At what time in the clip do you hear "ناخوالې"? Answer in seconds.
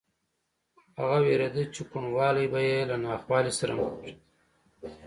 3.05-3.51